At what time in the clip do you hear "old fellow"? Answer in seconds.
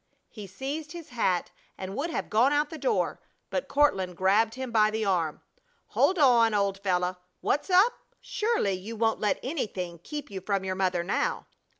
6.55-7.17